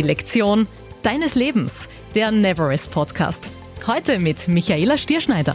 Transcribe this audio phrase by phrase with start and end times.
[0.00, 0.66] Die Lektion
[1.02, 3.50] deines Lebens, der Neverest Podcast.
[3.86, 5.54] Heute mit Michaela Stierschneider.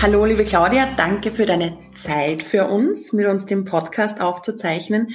[0.00, 5.08] Hallo, liebe Claudia, danke für deine Zeit für uns, mit uns den Podcast aufzuzeichnen.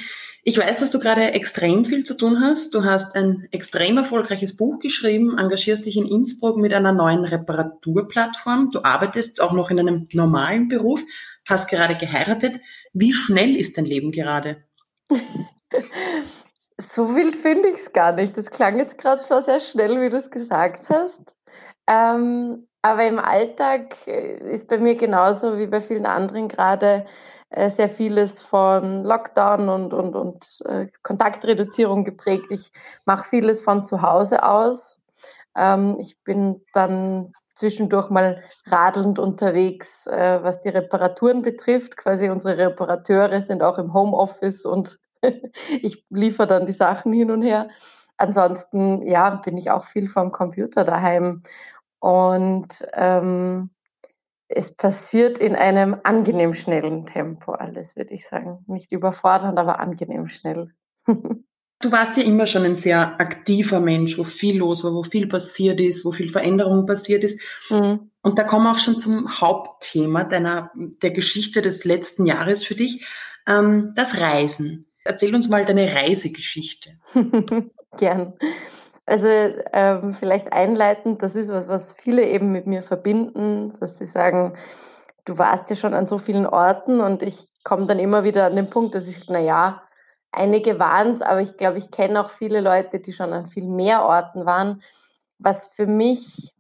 [0.44, 2.76] Ich weiß, dass du gerade extrem viel zu tun hast.
[2.76, 8.70] Du hast ein extrem erfolgreiches Buch geschrieben, engagierst dich in Innsbruck mit einer neuen Reparaturplattform.
[8.72, 11.02] Du arbeitest auch noch in einem normalen Beruf,
[11.50, 12.60] hast gerade geheiratet.
[12.94, 14.58] Wie schnell ist dein Leben gerade?
[16.78, 18.38] so wild finde ich es gar nicht.
[18.38, 21.36] Das klang jetzt gerade zwar sehr schnell, wie du es gesagt hast.
[21.88, 27.06] Ähm, aber im Alltag äh, ist bei mir genauso wie bei vielen anderen gerade
[27.50, 32.48] äh, sehr vieles von Lockdown und, und, und äh, Kontaktreduzierung geprägt.
[32.50, 32.72] Ich
[33.06, 35.00] mache vieles von zu Hause aus.
[35.56, 41.98] Ähm, ich bin dann zwischendurch mal radelnd unterwegs, äh, was die Reparaturen betrifft.
[41.98, 45.00] Quasi unsere Reparateure sind auch im Homeoffice und
[45.82, 47.70] ich liefere dann die Sachen hin und her.
[48.18, 51.44] Ansonsten, ja, bin ich auch viel vom Computer daheim.
[52.00, 53.72] Und ähm,
[54.48, 58.64] es passiert in einem angenehm schnellen Tempo alles, würde ich sagen.
[58.68, 60.72] Nicht überfordernd, aber angenehm schnell.
[61.82, 65.28] Du warst ja immer schon ein sehr aktiver Mensch, wo viel los war, wo viel
[65.28, 67.40] passiert ist, wo viel Veränderung passiert ist.
[67.70, 68.12] Mhm.
[68.22, 72.76] Und da kommen wir auch schon zum Hauptthema deiner, der Geschichte des letzten Jahres für
[72.76, 73.06] dich,
[73.48, 74.88] ähm, das Reisen.
[75.06, 76.98] Erzähl uns mal deine Reisegeschichte.
[77.98, 78.34] Gern.
[79.06, 84.08] Also ähm, vielleicht einleitend, das ist was, was viele eben mit mir verbinden, dass sie
[84.08, 84.58] sagen,
[85.26, 88.56] du warst ja schon an so vielen Orten und ich komme dann immer wieder an
[88.56, 89.84] den Punkt, dass ich, na ja,
[90.32, 93.68] einige waren es, aber ich glaube, ich kenne auch viele Leute, die schon an viel
[93.68, 94.82] mehr Orten waren.
[95.38, 96.56] Was für mich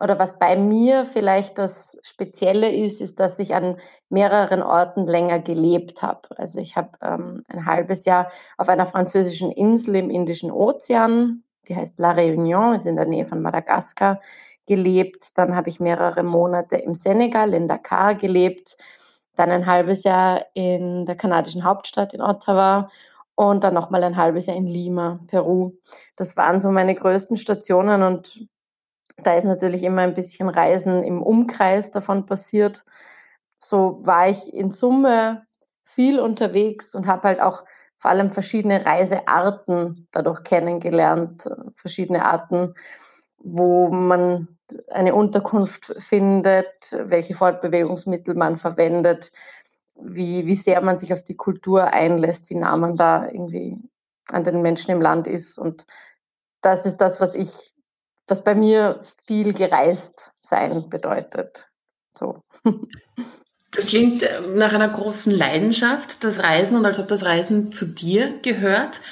[0.00, 3.76] oder was bei mir vielleicht das Spezielle ist, ist, dass ich an
[4.08, 6.28] mehreren Orten länger gelebt habe.
[6.36, 11.76] Also ich habe ähm, ein halbes Jahr auf einer französischen Insel im Indischen Ozean die
[11.76, 14.20] heißt La Réunion, ist in der Nähe von Madagaskar,
[14.66, 15.36] gelebt.
[15.38, 18.76] Dann habe ich mehrere Monate im Senegal, in Dakar gelebt.
[19.36, 22.90] Dann ein halbes Jahr in der kanadischen Hauptstadt in Ottawa
[23.34, 25.72] und dann nochmal ein halbes Jahr in Lima, Peru.
[26.16, 28.48] Das waren so meine größten Stationen und
[29.22, 32.84] da ist natürlich immer ein bisschen Reisen im Umkreis davon passiert.
[33.58, 35.42] So war ich in Summe
[35.82, 37.64] viel unterwegs und habe halt auch
[37.98, 42.74] vor allem verschiedene Reisearten dadurch kennengelernt, verschiedene Arten,
[43.38, 44.48] wo man
[44.88, 49.32] eine Unterkunft findet, welche Fortbewegungsmittel man verwendet,
[50.00, 53.76] wie, wie sehr man sich auf die Kultur einlässt, wie nah man da irgendwie
[54.30, 55.58] an den Menschen im Land ist.
[55.58, 55.86] Und
[56.60, 57.74] das ist das, was ich,
[58.28, 61.68] was bei mir viel gereist sein bedeutet.
[62.16, 62.42] So.
[63.70, 67.84] Das klingt äh, nach einer großen Leidenschaft, das Reisen und als ob das Reisen zu
[67.84, 69.02] dir gehört.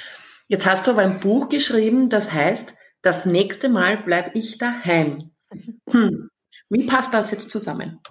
[0.47, 2.73] Jetzt hast du aber ein Buch geschrieben, das heißt,
[3.03, 5.31] das nächste Mal bleibe ich daheim.
[5.89, 6.29] Hm.
[6.69, 8.01] Wie passt das jetzt zusammen?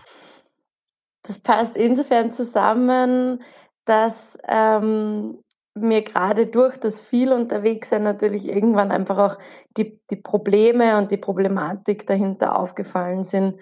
[1.22, 3.43] Das passt insofern zusammen,
[3.84, 5.43] dass ähm,
[5.76, 9.38] mir gerade durch das viel Unterwegssein natürlich irgendwann einfach auch
[9.76, 13.60] die, die Probleme und die Problematik dahinter aufgefallen sind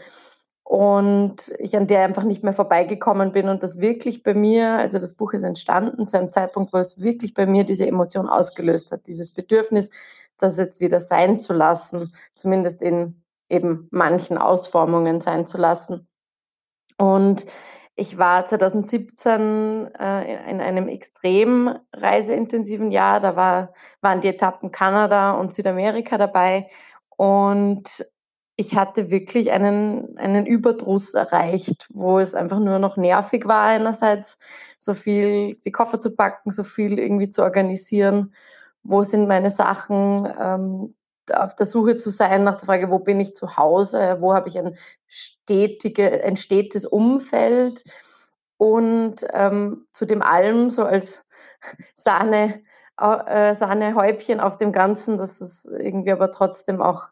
[0.64, 4.98] und ich an der einfach nicht mehr vorbeigekommen bin und das wirklich bei mir, also
[4.98, 8.90] das Buch ist entstanden zu einem Zeitpunkt, wo es wirklich bei mir diese Emotion ausgelöst
[8.90, 9.90] hat, dieses Bedürfnis,
[10.38, 16.08] das jetzt wieder sein zu lassen, zumindest in eben manchen Ausformungen sein zu lassen.
[16.96, 17.44] Und
[17.96, 23.20] ich war 2017 äh, in einem extrem reiseintensiven Jahr.
[23.20, 26.68] Da war, waren die Etappen Kanada und Südamerika dabei.
[27.16, 28.04] Und
[28.56, 34.38] ich hatte wirklich einen, einen Überdruss erreicht, wo es einfach nur noch nervig war einerseits,
[34.78, 38.34] so viel die Koffer zu packen, so viel irgendwie zu organisieren,
[38.82, 40.94] wo sind meine Sachen, ähm,
[41.32, 44.48] auf der Suche zu sein nach der Frage, wo bin ich zu Hause, wo habe
[44.48, 44.76] ich ein,
[45.06, 47.84] stetige, ein stetes Umfeld
[48.56, 51.24] und ähm, zu dem allem so als
[51.94, 52.62] Sahne,
[52.98, 57.08] äh, Sahnehäubchen auf dem Ganzen, dass es irgendwie aber trotzdem auch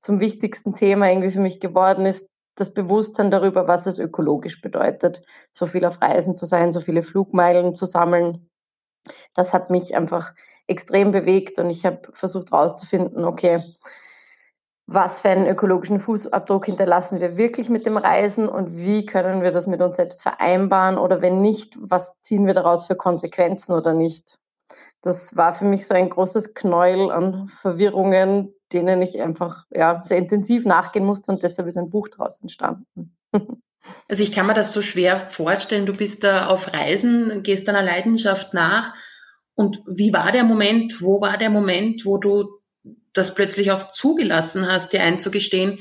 [0.00, 2.26] zum wichtigsten Thema irgendwie für mich geworden ist,
[2.56, 5.22] das Bewusstsein darüber, was es ökologisch bedeutet,
[5.52, 8.50] so viel auf Reisen zu sein, so viele Flugmeilen zu sammeln.
[9.34, 10.34] Das hat mich einfach
[10.66, 13.74] extrem bewegt und ich habe versucht herauszufinden, okay,
[14.86, 19.52] was für einen ökologischen Fußabdruck hinterlassen wir wirklich mit dem Reisen und wie können wir
[19.52, 23.94] das mit uns selbst vereinbaren oder wenn nicht, was ziehen wir daraus für Konsequenzen oder
[23.94, 24.38] nicht.
[25.00, 30.18] Das war für mich so ein großes Knäuel an Verwirrungen, denen ich einfach ja, sehr
[30.18, 33.16] intensiv nachgehen musste und deshalb ist ein Buch daraus entstanden.
[34.08, 37.82] Also ich kann mir das so schwer vorstellen, du bist da auf Reisen, gehst deiner
[37.82, 38.94] Leidenschaft nach
[39.54, 42.48] Und wie war der Moment, wo war der Moment, wo du
[43.12, 45.78] das plötzlich auch zugelassen hast, dir einzugestehen,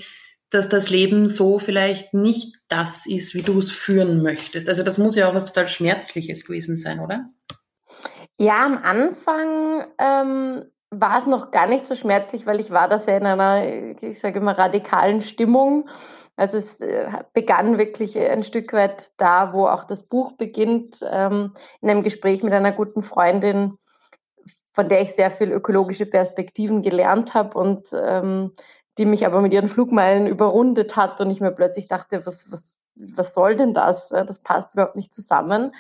[0.49, 4.67] dass das Leben so vielleicht nicht das ist, wie du es führen möchtest.
[4.67, 7.29] Also das muss ja auch was total Schmerzliches gewesen sein, oder?
[8.37, 12.97] Ja, am Anfang ähm, war es noch gar nicht so schmerzlich, weil ich war da
[12.97, 15.87] sehr in einer, ich sage immer, radikalen Stimmung.
[16.41, 21.53] Also es äh, begann wirklich ein Stück weit da, wo auch das Buch beginnt, ähm,
[21.81, 23.77] in einem Gespräch mit einer guten Freundin,
[24.73, 28.49] von der ich sehr viel ökologische Perspektiven gelernt habe und ähm,
[28.97, 32.75] die mich aber mit ihren Flugmeilen überrundet hat und ich mir plötzlich dachte, was, was,
[32.95, 34.09] was soll denn das?
[34.09, 35.75] Das passt überhaupt nicht zusammen.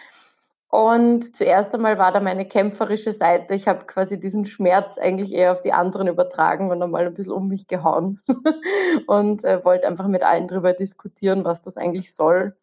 [0.71, 3.53] Und zuerst einmal war da meine kämpferische Seite.
[3.53, 7.33] Ich habe quasi diesen Schmerz eigentlich eher auf die anderen übertragen und einmal ein bisschen
[7.33, 8.21] um mich gehauen
[9.07, 12.55] und äh, wollte einfach mit allen darüber diskutieren, was das eigentlich soll,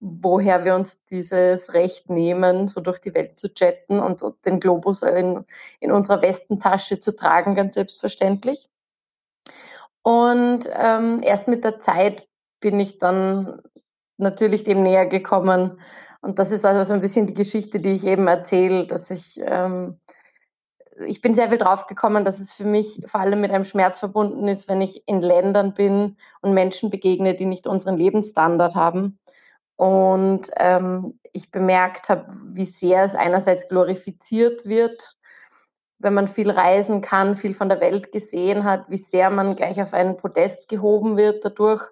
[0.00, 5.02] woher wir uns dieses Recht nehmen, so durch die Welt zu jetten und den Globus
[5.02, 5.44] in,
[5.78, 8.68] in unserer Westentasche zu tragen, ganz selbstverständlich.
[10.02, 12.26] Und ähm, erst mit der Zeit
[12.58, 13.62] bin ich dann
[14.16, 15.78] natürlich dem näher gekommen.
[16.22, 19.40] Und das ist also so ein bisschen die Geschichte, die ich eben erzähle, dass ich,
[19.44, 20.00] ähm,
[21.04, 23.98] ich bin sehr viel drauf gekommen, dass es für mich vor allem mit einem Schmerz
[23.98, 29.18] verbunden ist, wenn ich in Ländern bin und Menschen begegne, die nicht unseren Lebensstandard haben.
[29.76, 35.16] Und ähm, ich bemerkt habe, wie sehr es einerseits glorifiziert wird
[36.02, 39.80] wenn man viel reisen kann, viel von der Welt gesehen hat, wie sehr man gleich
[39.80, 41.82] auf einen Podest gehoben wird dadurch.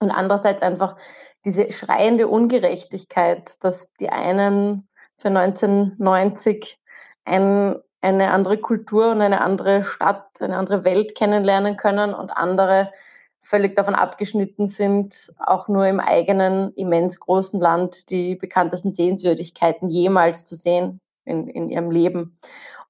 [0.00, 0.96] Und andererseits einfach
[1.44, 6.78] diese schreiende Ungerechtigkeit, dass die einen für 1990
[7.24, 12.92] ein, eine andere Kultur und eine andere Stadt, eine andere Welt kennenlernen können und andere
[13.38, 20.44] völlig davon abgeschnitten sind, auch nur im eigenen immens großen Land die bekanntesten Sehenswürdigkeiten jemals
[20.44, 22.38] zu sehen in, in ihrem Leben.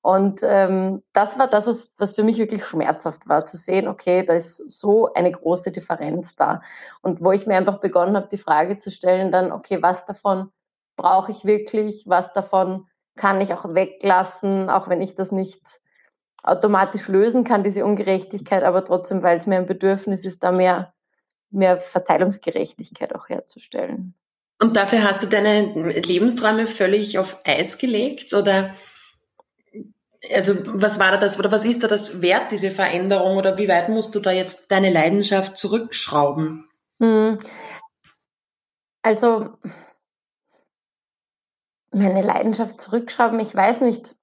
[0.07, 4.25] Und ähm, das war das, was, was für mich wirklich schmerzhaft war, zu sehen, okay,
[4.25, 6.63] da ist so eine große Differenz da.
[7.03, 10.53] Und wo ich mir einfach begonnen habe, die Frage zu stellen, dann, okay, was davon
[10.95, 12.87] brauche ich wirklich, was davon
[13.17, 15.81] kann ich auch weglassen, auch wenn ich das nicht
[16.45, 20.95] automatisch lösen kann, diese Ungerechtigkeit, aber trotzdem, weil es mir ein Bedürfnis ist, da mehr,
[21.51, 24.15] mehr Verteilungsgerechtigkeit auch herzustellen.
[24.63, 28.71] Und dafür hast du deine Lebensträume völlig auf Eis gelegt oder
[30.35, 33.69] also was war da das oder was ist da das Wert, diese Veränderung oder wie
[33.69, 36.69] weit musst du da jetzt deine Leidenschaft zurückschrauben?
[37.01, 37.39] Hm.
[39.03, 39.51] Also
[41.93, 44.15] meine Leidenschaft zurückschrauben, ich weiß nicht.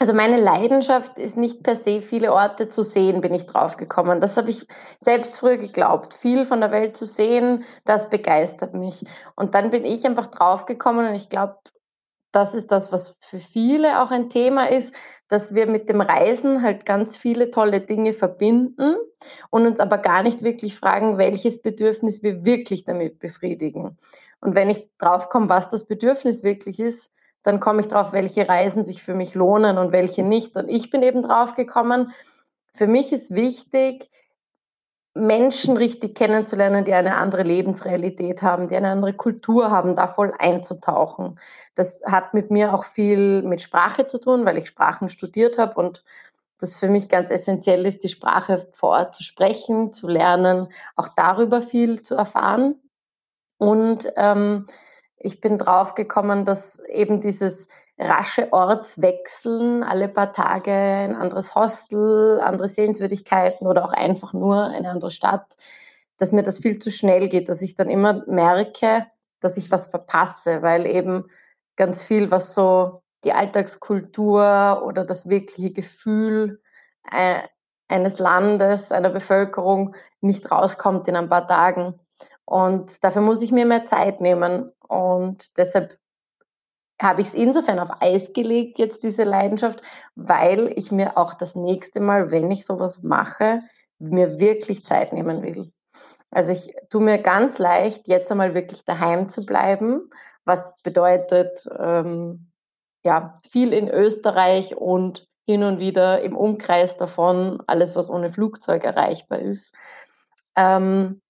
[0.00, 4.20] Also meine Leidenschaft ist nicht per se viele Orte zu sehen, bin ich draufgekommen.
[4.20, 4.66] Das habe ich
[4.98, 6.14] selbst früher geglaubt.
[6.14, 9.04] Viel von der Welt zu sehen, das begeistert mich.
[9.36, 11.58] Und dann bin ich einfach draufgekommen und ich glaube,
[12.34, 14.94] das ist das, was für viele auch ein Thema ist,
[15.28, 18.96] dass wir mit dem Reisen halt ganz viele tolle Dinge verbinden
[19.50, 23.98] und uns aber gar nicht wirklich fragen, welches Bedürfnis wir wirklich damit befriedigen.
[24.40, 27.10] Und wenn ich drauf komme, was das Bedürfnis wirklich ist,
[27.42, 30.56] dann komme ich drauf, welche Reisen sich für mich lohnen und welche nicht.
[30.56, 32.12] Und ich bin eben drauf gekommen,
[32.72, 34.08] für mich ist wichtig,
[35.14, 40.34] Menschen richtig kennenzulernen, die eine andere Lebensrealität haben, die eine andere Kultur haben, da voll
[40.38, 41.38] einzutauchen.
[41.76, 45.80] Das hat mit mir auch viel mit Sprache zu tun, weil ich Sprachen studiert habe
[45.80, 46.02] und
[46.58, 51.08] das für mich ganz essentiell ist, die Sprache vor Ort zu sprechen, zu lernen, auch
[51.08, 52.80] darüber viel zu erfahren.
[53.58, 54.66] Und ähm,
[55.16, 62.40] ich bin drauf gekommen, dass eben dieses rasche Ortswechseln, alle paar Tage ein anderes Hostel,
[62.40, 65.56] andere Sehenswürdigkeiten oder auch einfach nur eine andere Stadt,
[66.18, 69.06] dass mir das viel zu schnell geht, dass ich dann immer merke,
[69.40, 71.24] dass ich was verpasse, weil eben
[71.76, 76.60] ganz viel, was so die Alltagskultur oder das wirkliche Gefühl
[77.10, 77.42] äh,
[77.88, 82.00] eines Landes, einer Bevölkerung nicht rauskommt in ein paar Tagen.
[82.44, 84.72] Und dafür muss ich mir mehr Zeit nehmen.
[84.86, 85.98] Und deshalb
[87.04, 89.80] habe ich es insofern auf Eis gelegt, jetzt diese Leidenschaft,
[90.16, 93.60] weil ich mir auch das nächste Mal, wenn ich sowas mache,
[93.98, 95.72] mir wirklich Zeit nehmen will.
[96.30, 100.10] Also ich tue mir ganz leicht, jetzt einmal wirklich daheim zu bleiben,
[100.44, 102.50] was bedeutet, ähm,
[103.04, 108.82] ja, viel in Österreich und hin und wieder im Umkreis davon, alles, was ohne Flugzeug
[108.82, 109.72] erreichbar ist.
[110.56, 111.20] Ähm,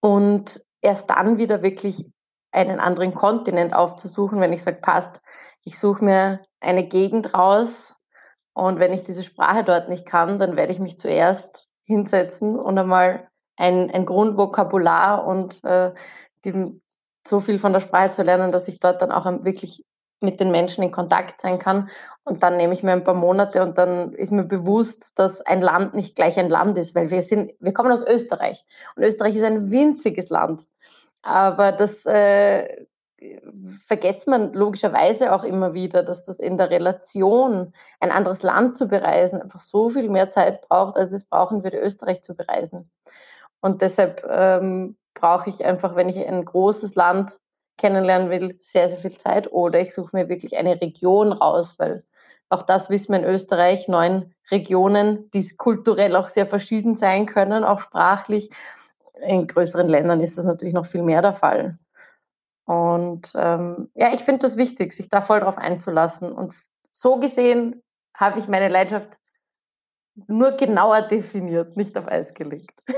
[0.00, 2.06] und erst dann wieder wirklich
[2.54, 5.20] einen anderen Kontinent aufzusuchen, wenn ich sage, passt,
[5.64, 7.94] ich suche mir eine Gegend raus
[8.52, 12.78] und wenn ich diese Sprache dort nicht kann, dann werde ich mich zuerst hinsetzen und
[12.78, 15.92] einmal ein, ein Grundvokabular und äh,
[16.44, 16.80] die,
[17.26, 19.84] so viel von der Sprache zu lernen, dass ich dort dann auch wirklich
[20.20, 21.88] mit den Menschen in Kontakt sein kann.
[22.24, 25.60] Und dann nehme ich mir ein paar Monate und dann ist mir bewusst, dass ein
[25.60, 28.64] Land nicht gleich ein Land ist, weil wir sind, wir kommen aus Österreich
[28.96, 30.62] und Österreich ist ein winziges Land.
[31.24, 32.86] Aber das äh,
[33.86, 38.88] vergisst man logischerweise auch immer wieder, dass das in der Relation, ein anderes Land zu
[38.88, 42.90] bereisen, einfach so viel mehr Zeit braucht, als es brauchen würde, Österreich zu bereisen.
[43.60, 47.38] Und deshalb ähm, brauche ich einfach, wenn ich ein großes Land
[47.78, 49.50] kennenlernen will, sehr, sehr viel Zeit.
[49.50, 52.04] Oder ich suche mir wirklich eine Region raus, weil
[52.50, 57.64] auch das wissen wir in Österreich, neun Regionen, die kulturell auch sehr verschieden sein können,
[57.64, 58.50] auch sprachlich.
[59.20, 61.78] In größeren Ländern ist das natürlich noch viel mehr der Fall.
[62.66, 66.32] Und ähm, ja, ich finde das wichtig, sich da voll drauf einzulassen.
[66.32, 66.54] Und
[66.92, 67.82] so gesehen
[68.14, 69.18] habe ich meine Leidenschaft
[70.26, 72.72] nur genauer definiert, nicht auf Eis gelegt.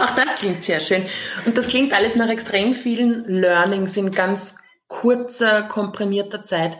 [0.00, 1.02] Auch das klingt sehr schön.
[1.46, 6.76] Und das klingt alles nach extrem vielen Learnings in ganz kurzer, komprimierter Zeit.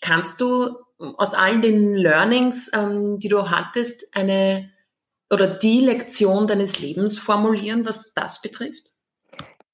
[0.00, 4.71] Kannst du aus all den Learnings, ähm, die du hattest, eine
[5.32, 8.92] oder die Lektion deines Lebens formulieren, was das betrifft?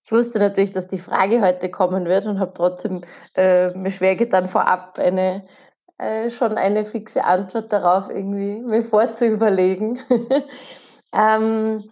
[0.04, 3.02] Ich wusste natürlich, dass die Frage heute kommen wird und habe trotzdem
[3.34, 5.46] äh, mir schwer getan, vorab eine,
[5.98, 9.98] äh, schon eine fixe Antwort darauf irgendwie mir vorzuüberlegen.
[11.12, 11.90] ähm,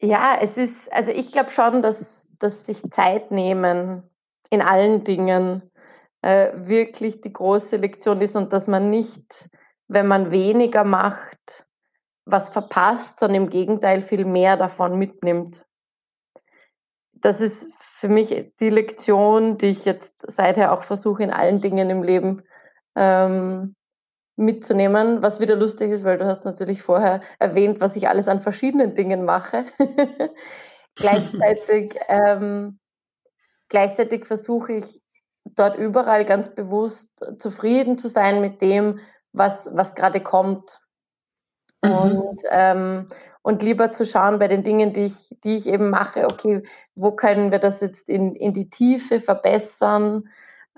[0.00, 4.02] ja, es ist, also ich glaube schon, dass, dass sich Zeit nehmen
[4.50, 5.62] in allen Dingen
[6.22, 9.50] äh, wirklich die große Lektion ist und dass man nicht,
[9.88, 11.66] wenn man weniger macht,
[12.24, 15.66] was verpasst, sondern im Gegenteil viel mehr davon mitnimmt.
[17.12, 21.90] Das ist für mich die Lektion, die ich jetzt seither auch versuche, in allen Dingen
[21.90, 22.42] im Leben
[22.96, 23.74] ähm,
[24.36, 28.40] mitzunehmen, was wieder lustig ist, weil du hast natürlich vorher erwähnt, was ich alles an
[28.40, 29.66] verschiedenen Dingen mache.
[30.96, 32.78] gleichzeitig, ähm,
[33.68, 35.00] gleichzeitig versuche ich
[35.44, 38.98] dort überall ganz bewusst zufrieden zu sein mit dem,
[39.34, 40.78] was, was gerade kommt.
[41.82, 41.92] Mhm.
[41.92, 43.06] Und, ähm,
[43.42, 46.62] und lieber zu schauen bei den Dingen, die ich, die ich eben mache, okay,
[46.94, 50.30] wo können wir das jetzt in, in die Tiefe verbessern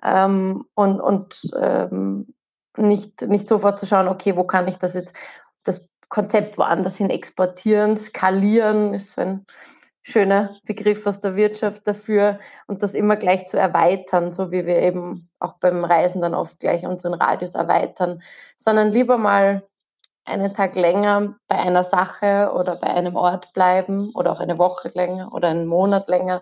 [0.03, 2.35] ähm, und, und ähm,
[2.77, 5.15] nicht, nicht sofort zu schauen, okay, wo kann ich das jetzt,
[5.65, 9.47] das Konzept woanders hin exportieren, skalieren, ist so ein
[10.09, 14.79] schöner Begriff aus der Wirtschaft dafür und das immer gleich zu erweitern, so wie wir
[14.79, 18.23] eben auch beim Reisen dann oft gleich unseren Radius erweitern,
[18.57, 19.67] sondern lieber mal
[20.25, 24.93] einen Tag länger bei einer Sache oder bei einem Ort bleiben oder auch eine Woche
[24.95, 26.41] länger oder einen Monat länger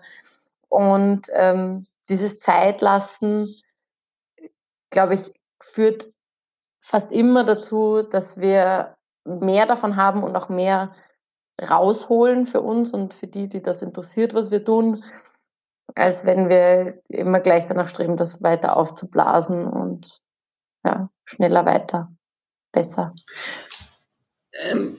[0.69, 3.55] und ähm, dieses Zeitlassen,
[4.91, 6.13] glaube ich, führt
[6.81, 10.93] fast immer dazu, dass wir mehr davon haben und auch mehr
[11.61, 15.03] rausholen für uns und für die, die das interessiert, was wir tun,
[15.95, 20.19] als wenn wir immer gleich danach streben, das weiter aufzublasen und
[20.83, 22.11] ja, schneller weiter,
[22.71, 23.13] besser.
[24.53, 24.97] Ähm,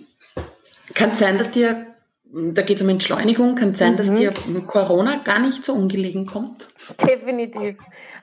[0.94, 1.86] kann es sein, dass dir,
[2.24, 3.96] da geht es um Entschleunigung, kann es sein, mhm.
[3.96, 4.32] dass dir
[4.66, 6.68] Corona gar nicht so ungelegen kommt?
[7.02, 7.78] Definitiv.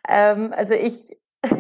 [0.08, 1.18] Ähm, also ich,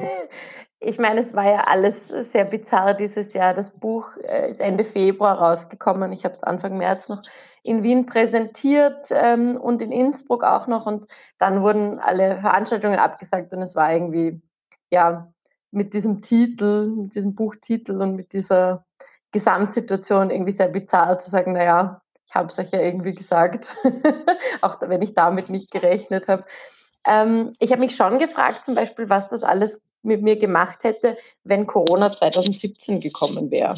[0.84, 3.54] ich meine, es war ja alles sehr bizarr dieses Jahr.
[3.54, 6.12] Das Buch äh, ist Ende Februar rausgekommen.
[6.12, 7.22] Ich habe es Anfang März noch
[7.64, 10.86] in Wien präsentiert ähm, und in Innsbruck auch noch.
[10.86, 14.42] Und dann wurden alle Veranstaltungen abgesagt und es war irgendwie,
[14.92, 15.32] ja,
[15.72, 18.86] mit diesem Titel, mit diesem Buchtitel und mit dieser
[19.32, 23.76] Gesamtsituation irgendwie sehr bizarr zu sagen, naja, ich habe es euch ja irgendwie gesagt,
[24.62, 26.46] auch wenn ich damit nicht gerechnet habe.
[27.06, 31.18] Ähm, ich habe mich schon gefragt, zum Beispiel, was das alles mit mir gemacht hätte,
[31.44, 33.76] wenn Corona 2017 gekommen wäre,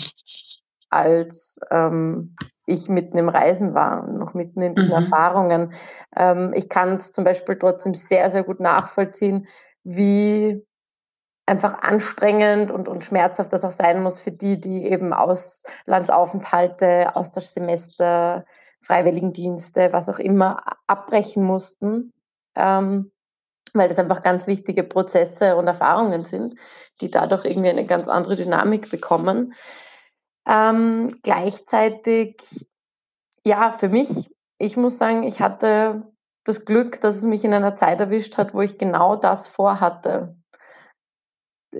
[0.89, 5.03] als ähm, ich mitten im Reisen war und noch mitten in diesen mhm.
[5.03, 5.73] Erfahrungen.
[6.15, 9.47] Ähm, ich kann es zum Beispiel trotzdem sehr, sehr gut nachvollziehen,
[9.83, 10.65] wie
[11.45, 18.45] einfach anstrengend und, und schmerzhaft das auch sein muss für die, die eben Auslandsaufenthalte, Austauschsemester,
[18.81, 22.13] Freiwilligendienste, was auch immer abbrechen mussten,
[22.55, 23.11] ähm,
[23.77, 26.55] weil das einfach ganz wichtige Prozesse und Erfahrungen sind,
[27.01, 29.53] die dadurch irgendwie eine ganz andere Dynamik bekommen.
[30.47, 32.37] Ähm, gleichzeitig,
[33.43, 36.03] ja, für mich, ich muss sagen, ich hatte
[36.43, 40.35] das Glück, dass es mich in einer Zeit erwischt hat, wo ich genau das vorhatte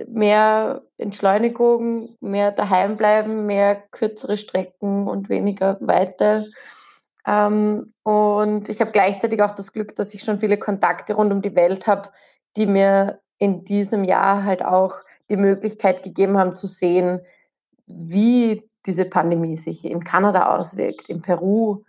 [0.08, 6.50] mehr Entschleunigung, mehr daheim bleiben, mehr kürzere Strecken und weniger Weite.
[7.26, 11.42] Ähm, und ich habe gleichzeitig auch das Glück, dass ich schon viele Kontakte rund um
[11.42, 12.10] die Welt habe,
[12.56, 14.94] die mir in diesem Jahr halt auch
[15.28, 17.20] die Möglichkeit gegeben haben zu sehen,
[17.86, 21.82] wie diese Pandemie sich in Kanada auswirkt, in Peru,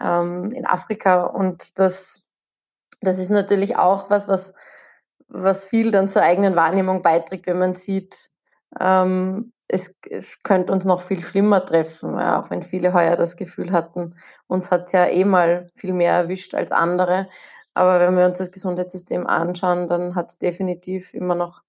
[0.00, 1.24] ähm, in Afrika.
[1.24, 2.26] Und das
[3.00, 4.54] das ist natürlich auch was, was,
[5.28, 8.30] was viel dann zur eigenen Wahrnehmung beiträgt, wenn man sieht,
[8.80, 13.36] ähm, es, es könnte uns noch viel schlimmer treffen, ja, auch wenn viele heuer das
[13.36, 14.14] Gefühl hatten,
[14.46, 17.28] uns hat es ja eh mal viel mehr erwischt als andere.
[17.74, 21.62] Aber wenn wir uns das Gesundheitssystem anschauen, dann hat es definitiv immer noch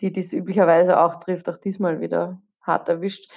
[0.00, 3.30] die, die es üblicherweise auch trifft, auch diesmal wieder hart erwischt.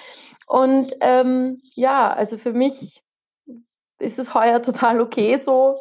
[0.46, 3.02] Und ähm, ja, also für mich
[3.98, 5.78] ist es heuer total okay so.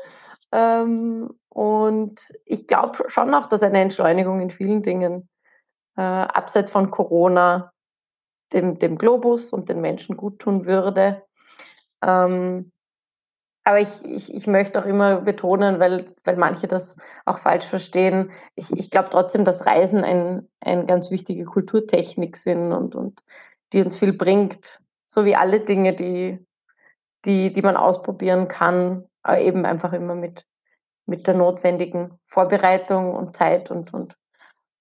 [0.52, 5.30] Ähm, und ich glaube schon auch, dass eine Entschleunigung in vielen Dingen,
[5.96, 7.72] äh, abseits von Corona,
[8.54, 11.24] dem, dem Globus und den Menschen gut tun würde.
[12.04, 12.72] Ähm,
[13.64, 18.32] aber ich, ich, ich möchte auch immer betonen, weil, weil manche das auch falsch verstehen,
[18.56, 23.22] ich, ich glaube trotzdem, dass Reisen eine ein ganz wichtige Kulturtechnik sind und, und
[23.72, 24.80] die uns viel bringt.
[25.08, 26.46] So wie alle Dinge, die,
[27.26, 30.46] die, die man ausprobieren kann, aber eben einfach immer mit,
[31.06, 34.16] mit der notwendigen Vorbereitung und Zeit und, und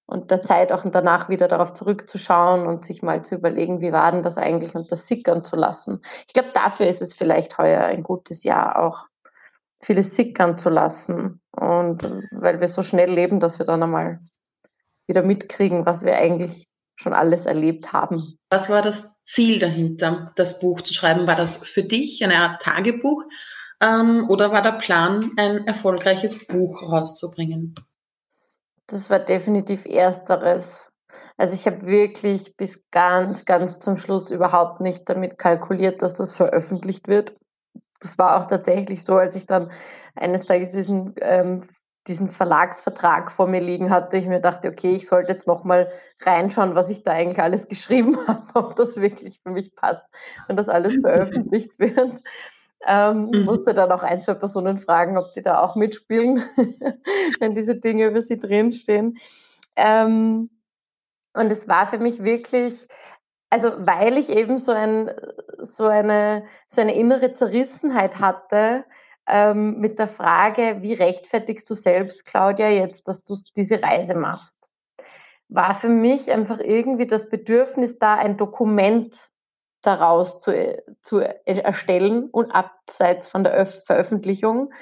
[0.09, 4.11] und der Zeit auch danach wieder darauf zurückzuschauen und sich mal zu überlegen, wie war
[4.11, 6.01] denn das eigentlich und das sickern zu lassen.
[6.27, 9.07] Ich glaube, dafür ist es vielleicht heuer ein gutes Jahr auch,
[9.81, 14.19] vieles sickern zu lassen und weil wir so schnell leben, dass wir dann einmal
[15.07, 18.39] wieder mitkriegen, was wir eigentlich schon alles erlebt haben.
[18.51, 21.29] Was war das Ziel dahinter, das Buch zu schreiben?
[21.29, 23.25] War das für dich eine Art Tagebuch
[23.81, 27.75] ähm, oder war der Plan, ein erfolgreiches Buch rauszubringen?
[28.89, 30.93] Das war definitiv ersteres.
[31.37, 36.33] Also ich habe wirklich bis ganz, ganz zum Schluss überhaupt nicht damit kalkuliert, dass das
[36.33, 37.37] veröffentlicht wird.
[38.01, 39.71] Das war auch tatsächlich so, als ich dann
[40.15, 41.63] eines Tages diesen, ähm,
[42.07, 44.17] diesen Verlagsvertrag vor mir liegen hatte.
[44.17, 45.93] Ich mir dachte, okay, ich sollte jetzt nochmal
[46.23, 50.05] reinschauen, was ich da eigentlich alles geschrieben habe, ob das wirklich für mich passt,
[50.47, 52.23] wenn das alles veröffentlicht wird.
[52.87, 53.45] Ähm, mhm.
[53.45, 56.43] Musste dann auch ein, zwei Personen fragen, ob die da auch mitspielen,
[57.41, 59.19] wenn diese Dinge über sie drinstehen.
[59.77, 60.51] Ähm,
[61.35, 62.87] und es war für mich wirklich,
[63.51, 65.11] also weil ich eben so, ein,
[65.59, 68.85] so, eine, so eine innere Zerrissenheit hatte,
[69.29, 74.71] ähm, mit der Frage, wie rechtfertigst du selbst, Claudia, jetzt, dass du diese Reise machst,
[75.49, 79.31] war für mich einfach irgendwie das Bedürfnis da, ein Dokument
[79.83, 84.73] daraus zu, zu erstellen und abseits von der Öf Veröffentlichung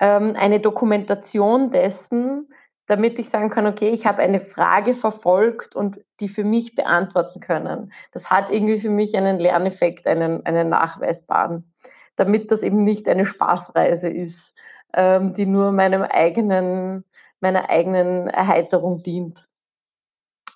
[0.00, 2.48] ähm, eine Dokumentation dessen,
[2.86, 7.40] damit ich sagen kann, okay, ich habe eine Frage verfolgt und die für mich beantworten
[7.40, 7.92] können.
[8.12, 11.72] Das hat irgendwie für mich einen Lerneffekt, einen, einen nachweisbaren,
[12.14, 14.54] damit das eben nicht eine Spaßreise ist,
[14.94, 17.04] ähm, die nur meinem eigenen,
[17.40, 19.48] meiner eigenen Erheiterung dient.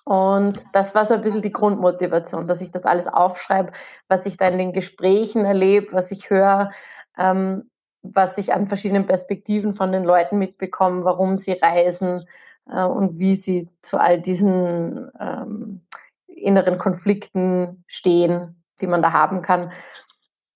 [0.05, 3.71] Und das war so ein bisschen die Grundmotivation, dass ich das alles aufschreibe,
[4.07, 6.71] was ich da in den Gesprächen erlebe, was ich höre,
[7.17, 7.69] ähm,
[8.01, 12.25] was ich an verschiedenen Perspektiven von den Leuten mitbekomme, warum sie reisen
[12.67, 15.81] äh, und wie sie zu all diesen ähm,
[16.27, 19.71] inneren Konflikten stehen, die man da haben kann.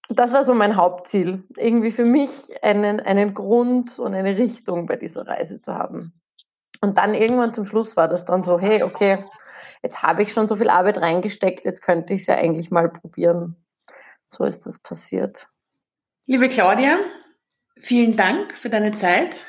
[0.09, 2.29] Das war so mein Hauptziel, irgendwie für mich
[2.63, 6.13] einen, einen Grund und eine Richtung bei dieser Reise zu haben.
[6.81, 9.25] Und dann irgendwann zum Schluss war das dann so, hey, okay,
[9.83, 12.89] jetzt habe ich schon so viel Arbeit reingesteckt, jetzt könnte ich es ja eigentlich mal
[12.89, 13.55] probieren.
[14.29, 15.47] So ist das passiert.
[16.25, 16.97] Liebe Claudia,
[17.77, 19.45] vielen Dank für deine Zeit.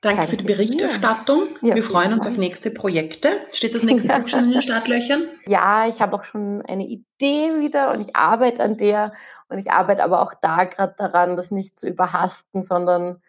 [0.00, 1.48] Danke, Danke für die Berichterstattung.
[1.62, 3.40] Ja, Wir freuen uns auf nächste Projekte.
[3.52, 5.22] Steht das nächste Buch schon in den Startlöchern?
[5.46, 9.14] Ja, ich habe auch schon eine Idee wieder und ich arbeite an der.
[9.48, 13.22] Und ich arbeite aber auch da gerade daran, das nicht zu überhasten, sondern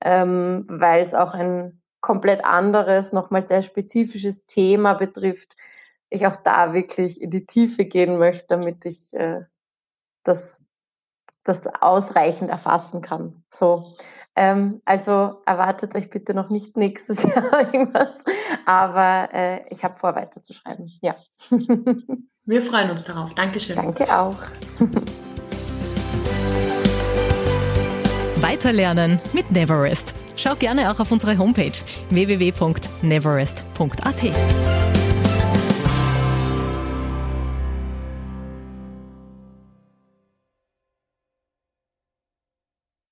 [0.00, 5.56] ähm, weil es auch ein komplett anderes, nochmal sehr spezifisches Thema betrifft,
[6.10, 9.40] ich auch da wirklich in die Tiefe gehen möchte, damit ich äh,
[10.24, 10.60] das,
[11.42, 13.42] das ausreichend erfassen kann.
[13.50, 13.94] So.
[14.34, 18.24] Ähm, also erwartet euch bitte noch nicht nächstes Jahr irgendwas,
[18.66, 20.92] aber äh, ich habe vor, weiterzuschreiben.
[21.00, 21.16] Ja.
[22.44, 23.34] Wir freuen uns darauf.
[23.34, 23.76] Dankeschön.
[23.76, 24.36] Danke auch.
[28.40, 30.16] Weiterlernen mit Neverest.
[30.36, 31.72] Schau gerne auch auf unsere Homepage
[32.10, 34.91] www.neverest.at.